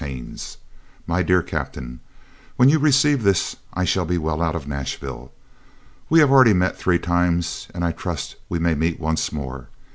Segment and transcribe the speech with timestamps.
[0.01, 0.57] Haines,
[1.05, 1.99] My Dear Captain:
[2.55, 5.31] When you receive this I shall be well out of Nashville.
[6.09, 9.67] We have already met three times, and I trust we may meet once more.